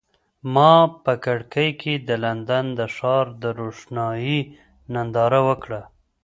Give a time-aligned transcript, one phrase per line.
[0.53, 0.73] ما
[1.03, 4.39] په کړکۍ کې د لندن د ښار د روښنایۍ
[4.93, 5.81] ننداره وکړه.